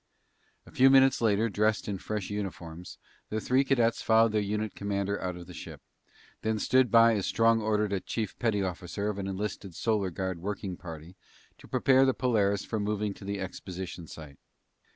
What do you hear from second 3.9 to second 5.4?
followed their unit commander out